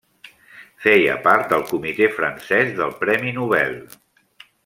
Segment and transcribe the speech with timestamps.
[0.85, 3.79] Feia part del comitè francès del Premi Nobel.